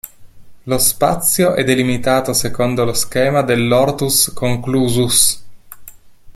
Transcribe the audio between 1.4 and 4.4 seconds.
è delimitato secondo lo schema dell"'hortus